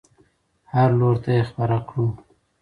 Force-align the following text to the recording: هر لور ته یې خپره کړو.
هر 0.73 0.89
لور 0.99 1.15
ته 1.23 1.29
یې 1.37 1.43
خپره 1.49 1.77
کړو. 1.87 2.07